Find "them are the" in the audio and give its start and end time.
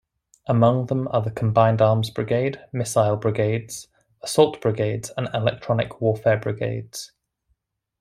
0.87-1.29